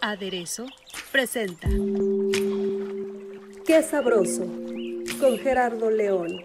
[0.00, 0.66] Aderezo
[1.12, 1.68] presenta
[3.64, 4.42] Qué sabroso
[5.20, 6.44] con Gerardo León.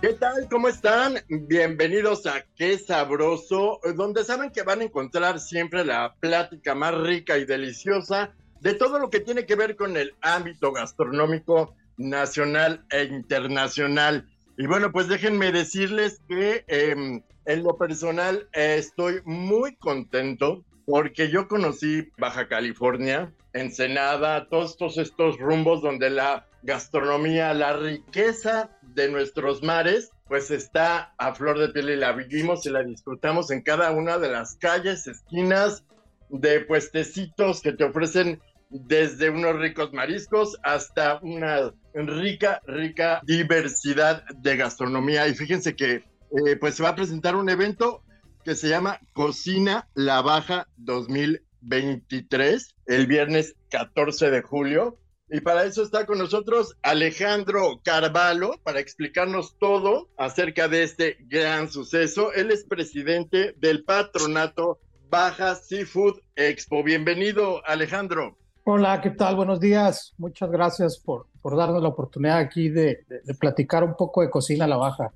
[0.00, 0.48] ¿Qué tal?
[0.50, 1.16] ¿Cómo están?
[1.28, 7.36] Bienvenidos a Qué Sabroso, donde saben que van a encontrar siempre la plática más rica
[7.36, 13.04] y deliciosa de todo lo que tiene que ver con el ámbito gastronómico nacional e
[13.04, 14.28] internacional.
[14.56, 21.48] Y bueno, pues déjenme decirles que em, en lo personal estoy muy contento porque yo
[21.48, 29.62] conocí Baja California, Ensenada, todos, todos estos rumbos donde la gastronomía, la riqueza de nuestros
[29.62, 33.90] mares, pues está a flor de piel y la vivimos y la disfrutamos en cada
[33.90, 35.84] una de las calles, esquinas,
[36.30, 44.56] de puestecitos que te ofrecen desde unos ricos mariscos hasta una rica, rica diversidad de
[44.56, 45.28] gastronomía.
[45.28, 48.02] Y fíjense que eh, pues se va a presentar un evento
[48.44, 54.98] que se llama Cocina La Baja 2023, el viernes 14 de julio.
[55.30, 61.70] Y para eso está con nosotros Alejandro Carvalho para explicarnos todo acerca de este gran
[61.70, 62.32] suceso.
[62.34, 66.82] Él es presidente del patronato Baja Seafood Expo.
[66.82, 68.36] Bienvenido, Alejandro.
[68.64, 69.34] Hola, ¿qué tal?
[69.34, 70.14] Buenos días.
[70.18, 74.30] Muchas gracias por, por darnos la oportunidad aquí de, de, de platicar un poco de
[74.30, 75.12] cocina a la baja.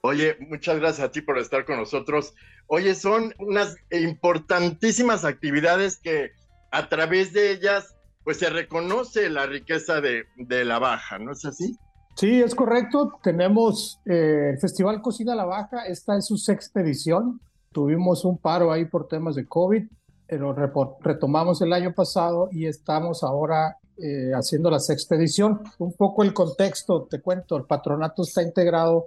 [0.00, 2.32] Oye, muchas gracias a ti por estar con nosotros.
[2.68, 6.30] Oye, son unas importantísimas actividades que
[6.70, 11.44] a través de ellas pues se reconoce la riqueza de, de la Baja, ¿no es
[11.44, 11.76] así?
[12.16, 13.18] Sí, es correcto.
[13.22, 17.40] Tenemos eh, el Festival Cocina La Baja, esta es su sexta edición.
[17.72, 19.84] Tuvimos un paro ahí por temas de COVID,
[20.30, 20.54] pero
[21.00, 25.60] retomamos el año pasado y estamos ahora eh, haciendo la sexta edición.
[25.78, 29.06] Un poco el contexto, te cuento, el patronato está integrado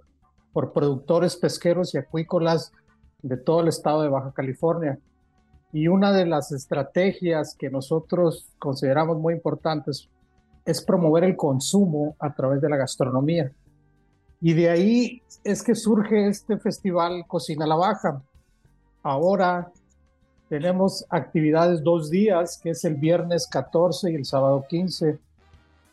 [0.52, 2.74] por productores pesqueros y acuícolas
[3.22, 5.00] de todo el estado de Baja California.
[5.72, 10.10] Y una de las estrategias que nosotros consideramos muy importantes
[10.66, 13.50] es promover el consumo a través de la gastronomía.
[14.42, 18.22] Y de ahí es que surge este festival Cocina la Baja.
[19.02, 19.72] Ahora
[20.54, 25.18] tenemos actividades dos días, que es el viernes 14 y el sábado 15.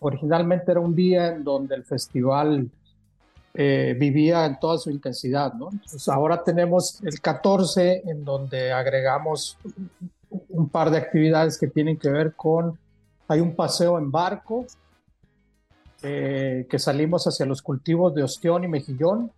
[0.00, 2.70] Originalmente era un día en donde el festival
[3.54, 5.70] eh, vivía en toda su intensidad, ¿no?
[5.72, 9.56] Entonces ahora tenemos el 14 en donde agregamos
[10.50, 12.78] un par de actividades que tienen que ver con,
[13.28, 14.66] hay un paseo en barco,
[16.02, 19.32] eh, que salimos hacia los cultivos de ostión y mejillón.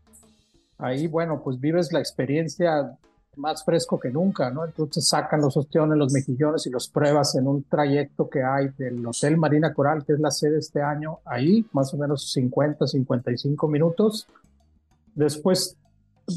[0.78, 2.99] Ahí, bueno, pues vives la experiencia
[3.37, 4.65] más fresco que nunca, ¿no?
[4.65, 9.06] Entonces sacan los ostiones, los mejillones y los pruebas en un trayecto que hay del
[9.06, 13.69] Hotel Marina Coral, que es la sede este año, ahí, más o menos 50, 55
[13.69, 14.26] minutos.
[15.15, 15.76] Después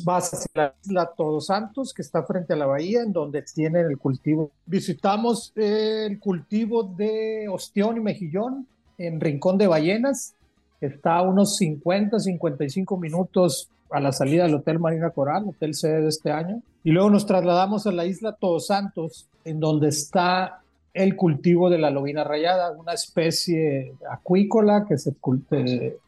[0.06, 3.88] vas hacia la isla Todos Santos, que está frente a la bahía, en donde tienen
[3.88, 4.51] el cultivo.
[4.66, 8.67] Visitamos el cultivo de ostión y mejillón
[8.97, 10.33] en Rincón de Ballenas,
[10.79, 16.01] está a unos 50, 55 minutos a la salida del Hotel Marina Coral, hotel sede
[16.01, 16.62] de este año.
[16.85, 20.62] Y luego nos trasladamos a la isla Todos Santos, en donde está
[20.94, 25.16] el cultivo de la lobina rayada, una especie acuícola que se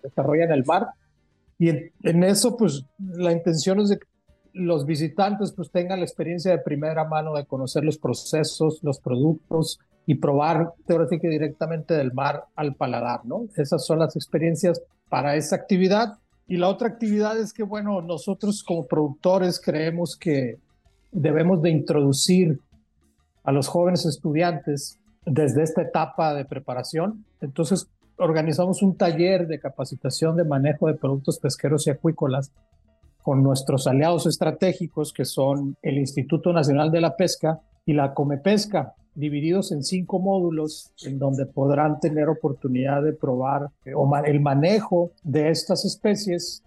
[0.03, 0.89] desarrolla en el mar.
[1.57, 4.05] Y en, en, eso, pues, la intención es de que
[4.53, 9.79] los visitantes pues tengan la experiencia de primera mano de conocer los procesos, los productos
[10.05, 13.47] y probar teóricamente directamente del mar al paladar, ¿no?
[13.55, 14.79] Esas son las experiencias
[15.09, 16.19] para esa actividad.
[16.47, 20.59] Y la otra actividad es que, bueno, nosotros como productores creemos que
[21.17, 22.59] debemos de introducir
[23.43, 27.25] a los jóvenes estudiantes desde esta etapa de preparación.
[27.41, 27.87] Entonces,
[28.17, 32.51] organizamos un taller de capacitación de manejo de productos pesqueros y acuícolas
[33.23, 38.93] con nuestros aliados estratégicos, que son el Instituto Nacional de la Pesca y la Comepesca,
[39.15, 43.93] divididos en cinco módulos en donde podrán tener oportunidad de probar eh,
[44.25, 46.63] el manejo de estas especies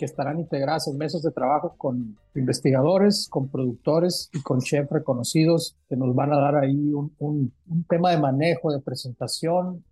[0.00, 5.76] que estarán integradas en mesas de trabajo con investigadores, con productores y con chefs reconocidos
[5.90, 7.52] que nos van a dar ahí un, un,
[7.86, 9.84] tema de manejo, de presentación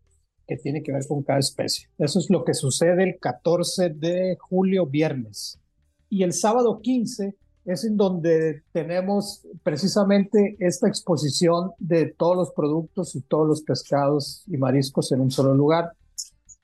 [0.47, 1.91] que tiene que ver con cada especie.
[1.99, 5.61] Eso es lo que sucede el 14 de julio, viernes.
[6.09, 13.15] Y el sábado 15 es en donde tenemos precisamente esta exposición de todos los productos
[13.15, 15.93] y todos los pescados y mariscos en un solo lugar.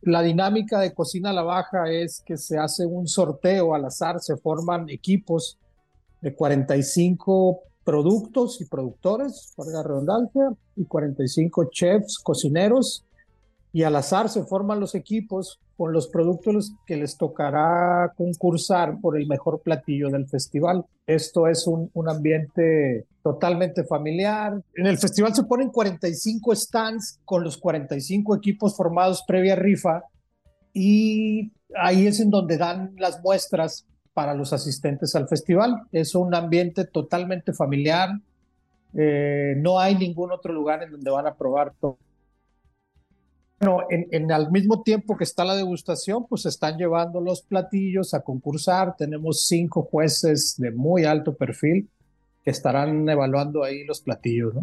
[0.05, 4.21] La dinámica de cocina a la baja es que se hace un sorteo al azar,
[4.21, 5.59] se forman equipos
[6.21, 13.06] de 45 productos y productores, por la redundancia, y 45 chefs, cocineros,
[13.73, 19.19] y al azar se forman los equipos con los productos que les tocará concursar por
[19.19, 20.85] el mejor platillo del festival.
[21.06, 24.62] Esto es un, un, ambiente totalmente familiar.
[24.75, 30.05] En el festival se ponen 45 stands con los 45 equipos formados previa rifa
[30.73, 35.82] y ahí es en donde dan las muestras para los asistentes al festival.
[35.93, 38.11] Es un ambiente totalmente familiar.
[38.97, 41.99] Eh, no hay ningún otro lugar en donde van a probar todo
[43.61, 48.21] bueno, en, al mismo tiempo que está la degustación, pues están llevando los platillos a
[48.21, 48.97] concursar.
[48.97, 51.89] Tenemos cinco jueces de muy alto perfil
[52.43, 54.62] que estarán evaluando ahí los platillos, ¿no?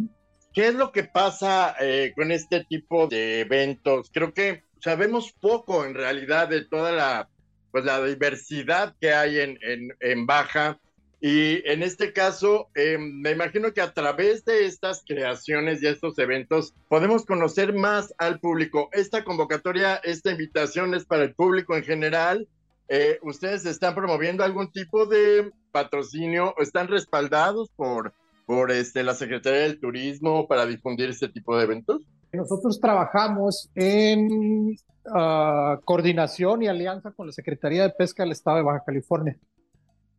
[0.54, 4.10] ¿Qué es lo que pasa eh, con este tipo de eventos?
[4.12, 7.30] Creo que sabemos poco en realidad de toda la,
[7.72, 10.80] pues, la diversidad que hay en, en, en Baja
[11.22, 16.18] y en este caso, eh, me imagino que a través de estas creaciones y estos
[16.18, 18.90] eventos podemos conocer más al público.
[18.92, 22.48] Esta convocatoria, esta invitación es para el público en general.
[22.90, 28.14] Eh, ¿Ustedes están promoviendo algún tipo de patrocinio están respaldados por,
[28.46, 32.02] por este, la Secretaría del Turismo para difundir este tipo de eventos?
[32.34, 34.76] Nosotros trabajamos en
[35.06, 39.38] uh, coordinación y alianza con la Secretaría de Pesca del Estado de Baja California.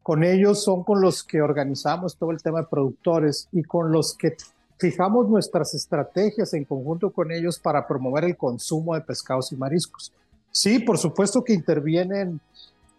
[0.02, 4.16] Con ellos son con los que organizamos todo el tema de productores y con los
[4.16, 4.37] que
[4.78, 10.12] fijamos nuestras estrategias en conjunto con ellos para promover el consumo de pescados y mariscos.
[10.50, 12.40] Sí, por supuesto que intervienen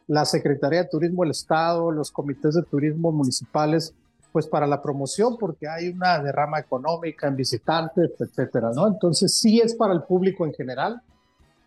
[0.07, 3.93] la Secretaría de Turismo del Estado, los comités de turismo municipales,
[4.31, 8.87] pues para la promoción, porque hay una derrama económica en visitantes, etcétera, ¿no?
[8.87, 11.01] Entonces sí es para el público en general,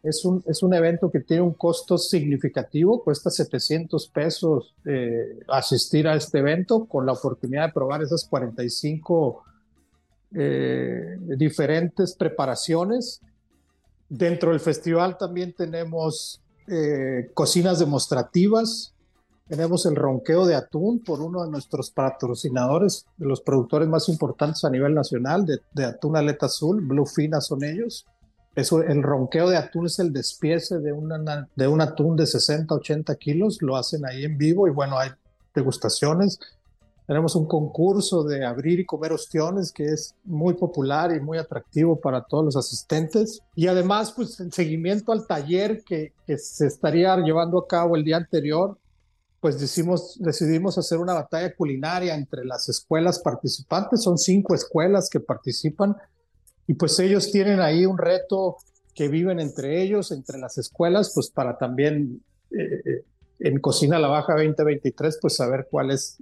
[0.03, 6.07] es un, es un evento que tiene un costo significativo, cuesta 700 pesos eh, asistir
[6.07, 9.43] a este evento con la oportunidad de probar esas 45
[10.35, 13.21] eh, diferentes preparaciones.
[14.09, 18.93] Dentro del festival también tenemos eh, cocinas demostrativas,
[19.49, 24.65] tenemos el ronqueo de atún por uno de nuestros patrocinadores, de los productores más importantes
[24.65, 28.07] a nivel nacional de, de atún aleta azul, Bluefina son ellos.
[28.57, 32.75] Eso, el ronqueo de atún es el despiece de, una, de un atún de 60,
[32.75, 35.11] 80 kilos, lo hacen ahí en vivo y bueno, hay
[35.55, 36.41] degustaciones.
[37.07, 42.01] Tenemos un concurso de abrir y comer ostiones que es muy popular y muy atractivo
[42.01, 43.41] para todos los asistentes.
[43.55, 48.05] Y además, pues en seguimiento al taller que, que se estaría llevando a cabo el
[48.05, 48.79] día anterior,
[49.39, 54.03] pues decidimos, decidimos hacer una batalla culinaria entre las escuelas participantes.
[54.03, 55.95] Son cinco escuelas que participan
[56.67, 58.57] y pues ellos tienen ahí un reto
[58.95, 63.05] que viven entre ellos, entre las escuelas, pues para también eh, eh,
[63.41, 66.17] en Cocina La Baja 2023, pues saber cuál es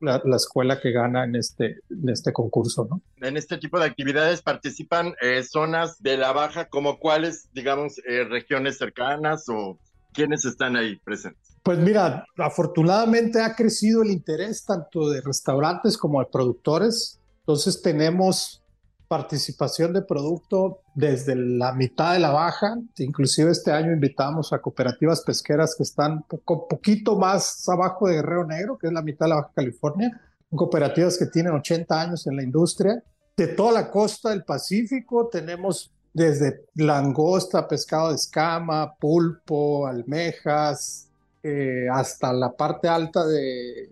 [0.00, 3.02] la, escuela que gana en este, en este concurso, ¿no?
[3.26, 8.78] En este tipo de actividades participan eh, zonas de La Baja, como cuáles, digamos, regiones
[8.78, 9.78] cercanas o
[10.12, 11.56] quiénes están ahí presentes.
[11.62, 17.18] Pues mira, afortunadamente ha crecido el interés tanto de restaurantes como de productores.
[17.40, 18.63] Entonces tenemos
[19.08, 22.76] participación de producto desde la mitad de la baja.
[22.98, 28.46] Inclusive este año invitamos a cooperativas pesqueras que están poco, poquito más abajo de Guerrero
[28.46, 30.20] Negro, que es la mitad de la Baja California.
[30.54, 33.02] Cooperativas que tienen 80 años en la industria.
[33.36, 41.08] De toda la costa del Pacífico tenemos desde langosta, pescado de escama, pulpo, almejas,
[41.42, 43.90] eh, hasta la parte alta de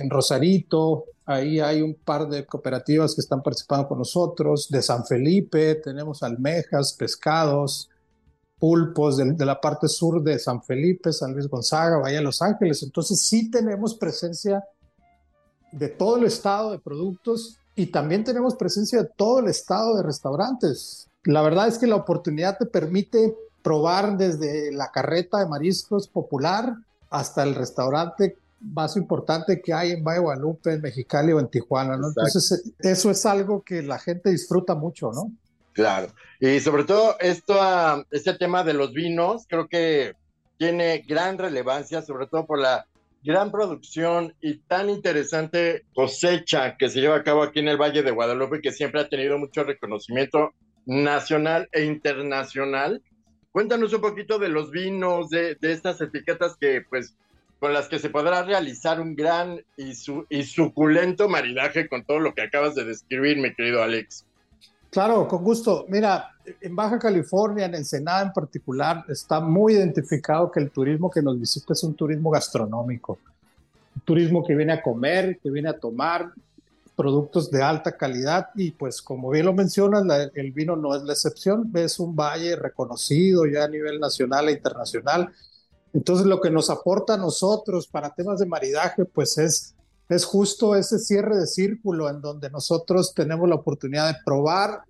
[0.00, 4.68] en Rosarito, Ahí hay un par de cooperativas que están participando con nosotros.
[4.70, 7.90] De San Felipe tenemos almejas, pescados,
[8.60, 12.84] pulpos de, la parte sur de San Felipe, San Luis Gonzaga, Bahía Los Ángeles.
[12.84, 14.62] Entonces sí tenemos presencia
[15.72, 20.04] de todo el estado de productos y también tenemos presencia de todo el estado de
[20.04, 21.08] restaurantes.
[21.24, 26.72] La verdad es que la oportunidad te permite probar desde la carreta de mariscos popular
[27.10, 28.36] hasta el restaurante
[28.72, 32.08] más importante que hay en Valle Guadalupe, en Mexicali o en Tijuana, ¿no?
[32.08, 35.32] Entonces, eso es algo que la gente disfruta mucho, ¿no?
[35.72, 36.08] Claro.
[36.40, 40.14] Y sobre todo esto, ah, este tema de los vinos, creo que
[40.58, 42.86] tiene gran relevancia, sobre todo por la
[43.22, 48.02] gran producción y tan interesante cosecha que se lleva a cabo aquí en el Valle
[48.02, 50.52] de Guadalupe, que siempre ha tenido mucho reconocimiento
[50.86, 53.02] nacional e internacional
[53.56, 57.16] Cuéntanos un poquito de los vinos, de, de estas etiquetas que pues
[57.58, 62.18] con las que se podrá realizar un gran y, su, y suculento maridaje con todo
[62.18, 64.26] lo que acabas de describir, mi querido Alex.
[64.90, 65.84] Claro, con gusto.
[65.88, 71.22] Mira, en Baja California, en Ensenada en particular, está muy identificado que el turismo que
[71.22, 73.18] nos visita es un turismo gastronómico.
[73.94, 76.30] Un turismo que viene a comer, que viene a tomar
[76.94, 80.02] productos de alta calidad y pues como bien lo mencionas,
[80.34, 84.52] el vino no es la excepción, es un valle reconocido ya a nivel nacional e
[84.52, 85.30] internacional
[85.96, 89.74] entonces lo que nos aporta a nosotros para temas de maridaje, pues es,
[90.10, 94.82] es justo ese cierre de círculo en donde nosotros tenemos la oportunidad de probar,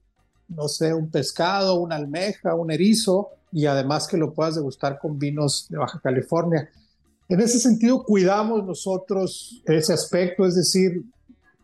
[0.49, 5.17] no sé, un pescado, una almeja, un erizo, y además que lo puedas degustar con
[5.17, 6.69] vinos de Baja California.
[7.29, 11.05] En ese sentido, cuidamos nosotros ese aspecto, es decir,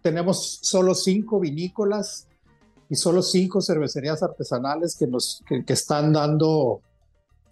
[0.03, 2.29] tenemos solo cinco vinícolas
[2.89, 6.81] y solo cinco cervecerías artesanales que nos que, que están dando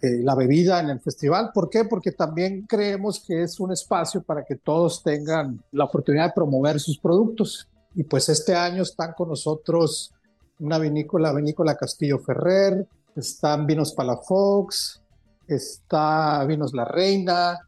[0.01, 1.51] eh, la bebida en el festival.
[1.53, 1.85] ¿Por qué?
[1.85, 6.79] Porque también creemos que es un espacio para que todos tengan la oportunidad de promover
[6.79, 7.67] sus productos.
[7.93, 10.11] Y pues este año están con nosotros
[10.59, 15.01] una vinícola, vinícola Castillo Ferrer, están Vinos Palafox,
[15.47, 17.59] está Vinos La Reina,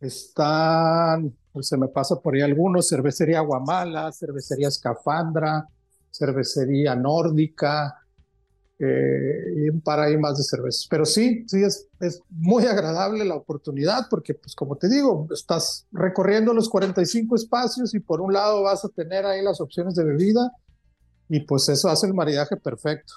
[0.00, 5.66] están, pues se me pasa por ahí algunos, Cervecería Guamala, Cervecería Escafandra,
[6.10, 8.03] Cervecería Nórdica,
[8.78, 10.86] eh, y un par ahí más de cervezas.
[10.90, 15.86] Pero sí, sí, es, es muy agradable la oportunidad porque, pues como te digo, estás
[15.92, 20.04] recorriendo los 45 espacios y por un lado vas a tener ahí las opciones de
[20.04, 20.50] bebida
[21.28, 23.14] y pues eso hace el maridaje perfecto.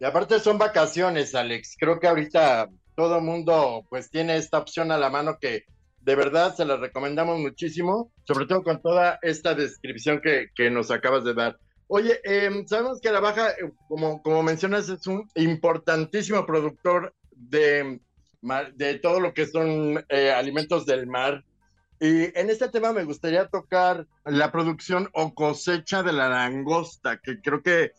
[0.00, 1.76] Y aparte son vacaciones, Alex.
[1.78, 5.64] Creo que ahorita todo mundo pues tiene esta opción a la mano que
[6.00, 10.90] de verdad se la recomendamos muchísimo, sobre todo con toda esta descripción que, que nos
[10.90, 11.58] acabas de dar.
[11.90, 17.98] Oye, eh, sabemos que la Baja, eh, como, como mencionas, es un importantísimo productor de,
[18.74, 21.42] de todo lo que son eh, alimentos del mar.
[21.98, 27.40] Y en este tema me gustaría tocar la producción o cosecha de la langosta, que
[27.40, 27.92] creo que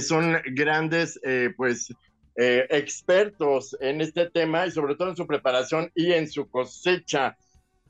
[0.00, 1.94] son grandes, eh, pues,
[2.36, 7.36] expertos en este tema y sobre todo en su preparación y en su cosecha.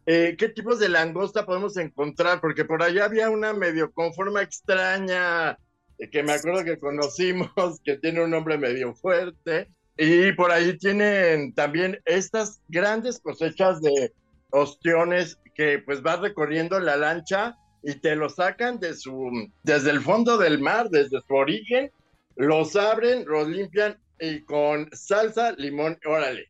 [0.06, 2.40] Eh, ¿qué tipos de langosta podemos encontrar?
[2.40, 5.58] Porque por allá había una medio con forma extraña,
[5.98, 7.50] eh, que me acuerdo que conocimos,
[7.84, 9.68] que tiene un nombre medio fuerte.
[9.96, 14.12] Y por ahí tienen también estas grandes cosechas de
[14.50, 19.30] ostiones que pues va recorriendo la lancha y te lo sacan de su,
[19.62, 21.92] desde el fondo del mar, desde su origen,
[22.36, 26.48] los abren, los limpian y con salsa, limón, órale.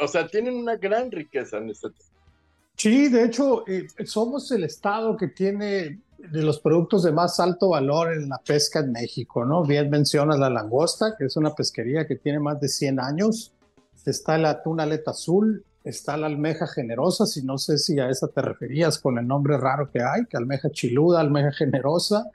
[0.00, 2.07] O sea, tienen una gran riqueza en este tema.
[2.78, 7.70] Sí, de hecho, eh, somos el estado que tiene de los productos de más alto
[7.70, 9.64] valor en la pesca en México, ¿no?
[9.64, 13.52] Bien mencionas la langosta, que es una pesquería que tiene más de 100 años.
[14.06, 18.28] Está el atún aleta azul, está la almeja generosa, si no sé si a esa
[18.28, 22.26] te referías con el nombre raro que hay, que almeja chiluda, almeja generosa,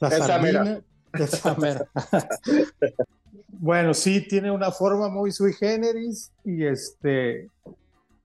[0.00, 0.80] la Esa sardina, mera.
[1.12, 1.86] esa mera.
[3.48, 7.50] bueno, sí, tiene una forma muy sui generis y este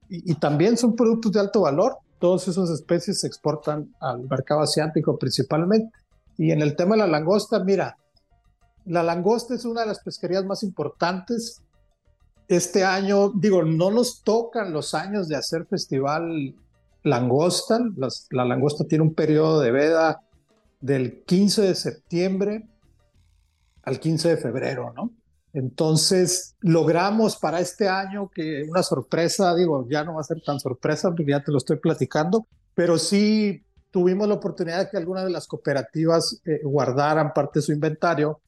[0.08, 1.96] y, y también son productos de alto valor.
[2.18, 5.90] Todas esas especies se exportan al mercado asiático principalmente.
[6.36, 7.96] Y en el tema de la langosta, mira,
[8.84, 11.62] la langosta es una de las pesquerías más importantes.
[12.48, 16.54] Este año, digo, no nos tocan los años de hacer festival
[17.02, 17.78] langosta.
[17.96, 20.20] Las- la langosta tiene un periodo de veda
[20.80, 22.66] del 15 de septiembre
[23.82, 25.10] al 15 de febrero, ¿no?
[25.52, 30.60] Entonces, logramos para este año que una sorpresa, digo, ya no va a ser tan
[30.60, 35.24] sorpresa porque ya te lo estoy platicando, pero sí tuvimos la oportunidad de que algunas
[35.24, 38.40] de las cooperativas eh, guardaran parte de su inventario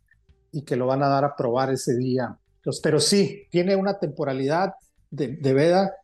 [0.52, 2.36] y que lo van a dar a probar ese día.
[2.82, 4.74] Pero sí, tiene una temporalidad
[5.10, 5.94] de, de veda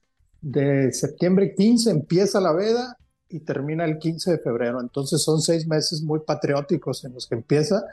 [0.41, 2.97] de septiembre 15, empieza la veda
[3.29, 4.81] y termina el 15 de febrero.
[4.81, 7.85] Entonces son seis meses muy patrióticos en los que empieza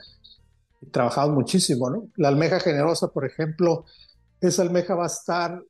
[0.92, 2.08] y muchísimo, ¿no?
[2.16, 3.86] La almeja generosa, por ejemplo,
[4.42, 5.62] esa almeja va a estar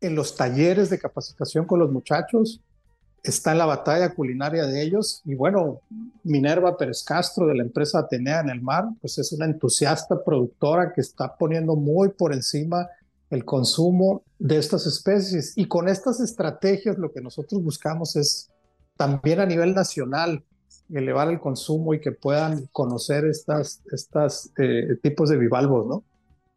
[0.00, 2.60] en los talleres de capacitación con los muchachos,
[3.22, 5.80] está en la batalla culinaria de ellos y bueno,
[6.22, 10.92] Minerva Pérez Castro de la empresa Atenea en el Mar, pues es una entusiasta productora
[10.92, 12.88] que está poniendo muy por encima
[13.30, 18.50] el consumo de estas especies y con estas estrategias lo que nosotros buscamos es
[18.96, 20.44] también a nivel nacional
[20.92, 26.04] elevar el consumo y que puedan conocer estas, estas eh, tipos de bivalvos, ¿no?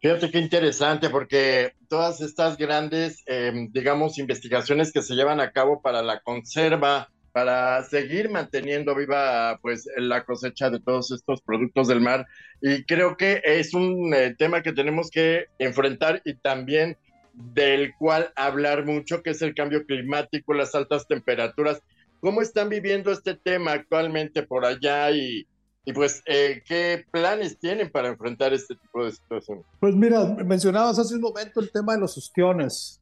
[0.00, 5.82] Fíjate qué interesante, porque todas estas grandes, eh, digamos, investigaciones que se llevan a cabo
[5.82, 12.00] para la conserva, para seguir manteniendo viva, pues, la cosecha de todos estos productos del
[12.00, 12.26] mar.
[12.62, 16.96] Y creo que es un eh, tema que tenemos que enfrentar y también
[17.34, 21.82] del cual hablar mucho, que es el cambio climático, las altas temperaturas.
[22.20, 25.46] ¿Cómo están viviendo este tema actualmente por allá y,
[25.84, 29.64] y pues eh, qué planes tienen para enfrentar este tipo de situaciones?
[29.80, 33.00] Pues mira, mencionabas hace un momento el tema de los ostiones.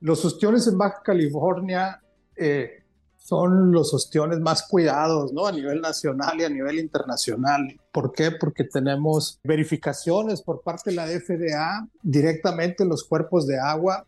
[0.00, 2.00] Los ostiones en Baja California
[2.36, 2.84] eh,
[3.16, 5.46] son los ostiones más cuidados, ¿no?
[5.46, 7.78] A nivel nacional y a nivel internacional.
[7.92, 8.30] ¿Por qué?
[8.30, 14.06] Porque tenemos verificaciones por parte de la FDA directamente en los cuerpos de agua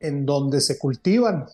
[0.00, 1.46] en donde se cultivan.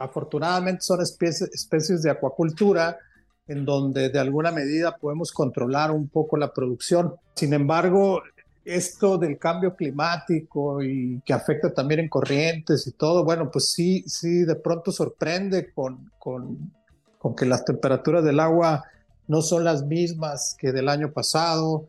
[0.00, 2.98] Afortunadamente son especies, especies de acuacultura
[3.46, 7.16] en donde de alguna medida podemos controlar un poco la producción.
[7.34, 8.22] Sin embargo,
[8.64, 14.02] esto del cambio climático y que afecta también en corrientes y todo, bueno, pues sí,
[14.06, 16.72] sí, de pronto sorprende con, con,
[17.18, 18.84] con que las temperaturas del agua
[19.28, 21.88] no son las mismas que del año pasado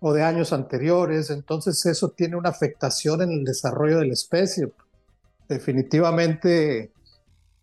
[0.00, 4.70] o de años anteriores, entonces eso tiene una afectación en el desarrollo de la especie.
[5.48, 6.90] Definitivamente,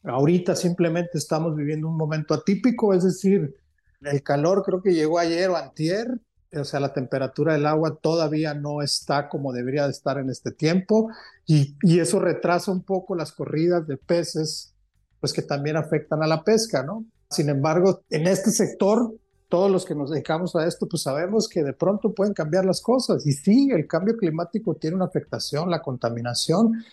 [0.04, 3.56] ahorita simplemente estamos viviendo un momento atípico, es decir,
[4.02, 6.08] el calor creo que llegó ayer o antier,
[6.56, 10.52] o sea, la temperatura del agua todavía no está como debería de estar en este
[10.52, 11.10] tiempo
[11.46, 14.76] y, y, eso retrasa un poco las corridas de peces,
[15.20, 17.06] pues que también afectan a la pesca, ¿no?
[17.30, 19.16] Sin embargo, en este sector,
[19.50, 22.82] todos los que nos dedicamos a esto, pues sabemos que de pronto pueden cambiar las
[22.82, 26.84] cosas y sí, el cambio climático tiene una afectación, la contaminación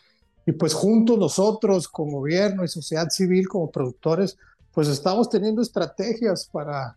[0.50, 4.37] y pues juntos nosotros como gobierno y sociedad civil, como productores,
[4.73, 6.97] pues estamos teniendo estrategias para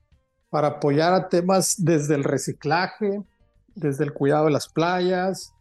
[0.49, 3.23] para apoyar a temas desde el reciclaje,
[3.73, 5.51] desde el cuidado de las playas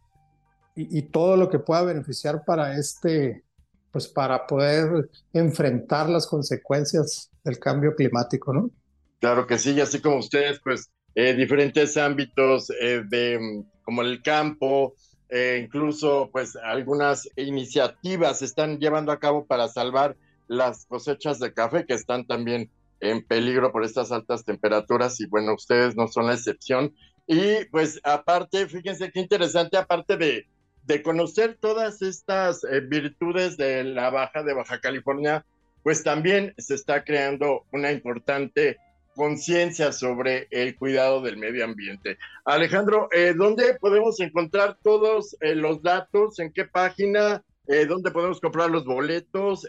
[0.75, 3.43] y, y, todo lo que pueda beneficiar para este,
[3.91, 8.69] pues para poder enfrentar las consecuencias del cambio climático, ¿no?
[9.19, 14.21] Claro que sí, y así como ustedes, pues eh, diferentes ámbitos eh, de como el
[14.21, 14.93] campo,
[15.29, 20.15] eh, incluso pues algunas iniciativas se están llevando a cabo para salvar
[20.47, 25.53] las cosechas de café que están también en peligro por estas altas temperaturas y bueno,
[25.53, 26.95] ustedes no son la excepción.
[27.27, 30.47] Y pues aparte, fíjense qué interesante, aparte de,
[31.03, 35.45] conocer todas estas eh, virtudes de la Baja de Baja California,
[35.81, 38.77] pues también se está creando una importante
[39.15, 42.17] conciencia sobre el cuidado del medio ambiente.
[42.45, 46.39] Alejandro, eh, ¿dónde podemos encontrar todos eh, los datos?
[46.39, 47.43] ¿En qué página?
[47.67, 49.65] eh, dónde podemos comprar los boletos,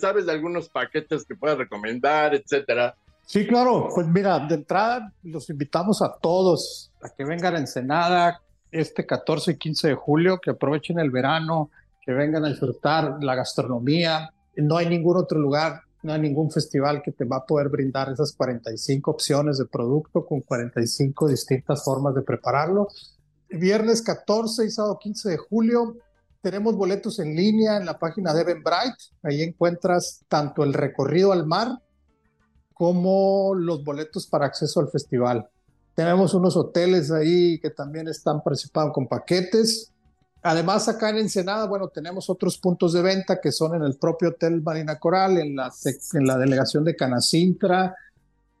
[0.00, 2.94] sabes de algunos paquetes que puedas recomendar, etcétera.
[3.26, 8.40] Sí, claro, pues mira, de entrada los invitamos a todos a que vengan a Ensenada
[8.70, 11.70] este 14 y 15 de julio, que aprovechen el verano,
[12.04, 14.30] que vengan a disfrutar la gastronomía.
[14.56, 18.12] No hay ningún otro lugar, no hay ningún festival que te va a poder brindar
[18.12, 22.88] esas 45 opciones de producto con 45 distintas formas de prepararlo.
[23.48, 25.96] Viernes 14 y sábado 15 de julio
[26.42, 29.02] tenemos boletos en línea en la página de Eventbrite.
[29.22, 31.80] Ahí encuentras tanto el recorrido al mar
[32.74, 35.48] como los boletos para acceso al festival.
[35.94, 39.93] Tenemos unos hoteles ahí que también están participando con paquetes.
[40.46, 44.28] Además, acá en Ensenada, bueno, tenemos otros puntos de venta que son en el propio
[44.28, 45.72] Hotel Marina Coral, en la,
[46.36, 47.96] delegación de Canacintra,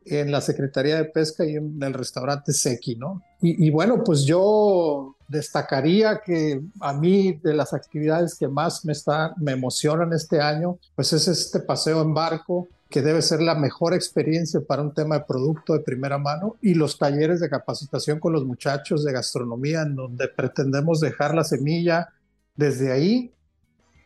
[0.06, 3.22] en la Secretaría de Pesca y en el restaurante Sequi, ¿no?
[3.42, 8.92] Y, y, bueno, pues yo destacaría que a mí de las actividades que más me,
[8.92, 13.56] está, me emocionan este año, pues es este paseo en barco, que debe ser la
[13.56, 18.20] mejor experiencia para un tema de producto de primera mano, y los talleres de capacitación
[18.20, 22.10] con los muchachos de gastronomía, en donde pretendemos dejar la semilla
[22.54, 23.32] desde ahí,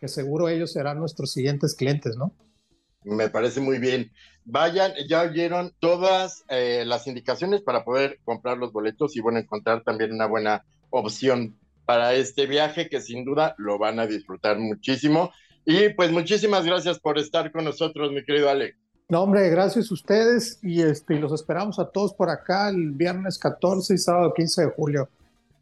[0.00, 2.32] que seguro ellos serán nuestros siguientes clientes, ¿no?
[3.04, 4.10] Me parece muy bien.
[4.46, 9.82] Vayan, ya oyeron todas eh, las indicaciones para poder comprar los boletos y bueno, encontrar
[9.82, 15.30] también una buena opción para este viaje que sin duda lo van a disfrutar muchísimo.
[15.70, 18.74] Y pues muchísimas gracias por estar con nosotros, mi querido Ale.
[19.10, 22.92] No, hombre, gracias a ustedes y, este, y los esperamos a todos por acá el
[22.92, 25.10] viernes 14 y sábado 15 de julio.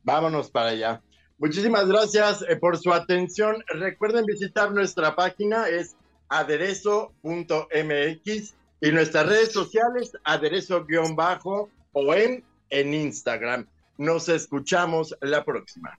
[0.04, 1.02] Vámonos para allá.
[1.38, 3.64] Muchísimas gracias eh, por su atención.
[3.66, 5.96] Recuerden visitar nuestra página, es
[6.28, 7.14] aderezo.mx
[8.82, 11.16] y nuestras redes sociales, aderezo-om
[12.70, 13.66] en Instagram.
[13.98, 15.98] Nos escuchamos la próxima.